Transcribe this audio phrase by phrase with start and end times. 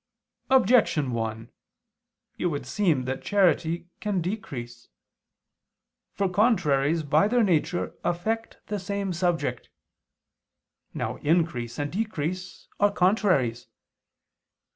[0.49, 1.51] Objection 1:
[2.39, 4.87] It would seem that charity can decrease.
[6.15, 9.69] For contraries by their nature affect the same subject.
[10.95, 13.67] Now increase and decrease are contraries.